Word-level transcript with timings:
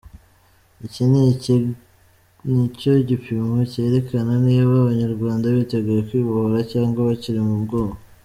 Iki 0.85 1.03
nicyo 2.49 2.93
gipimo 3.09 3.55
cyerekana 3.71 4.33
niba 4.45 4.73
abanyarwanda 4.83 5.45
biteguye 5.57 6.01
kwibohora 6.07 6.59
cyangwa 6.71 7.07
bakiri 7.09 7.41
mu 7.49 7.55
bwoba. 7.65 7.95